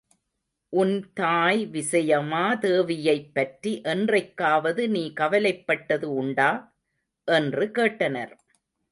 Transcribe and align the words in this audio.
உன் 0.73 0.93
தாய் 1.13 1.59
விசயமா 1.67 2.45
தேவியைப்பற்றி 2.61 3.81
என்றைக்காவது 3.83 4.83
நீ 4.89 5.03
கவலைப்பட்டது 5.19 6.07
உண்டா? 6.13 6.49
என்று 7.27 7.67
கேட்டனர். 7.75 8.33